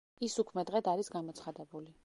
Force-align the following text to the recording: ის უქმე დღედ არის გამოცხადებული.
ის 0.27 0.37
უქმე 0.43 0.63
დღედ 0.71 0.89
არის 0.95 1.13
გამოცხადებული. 1.19 1.99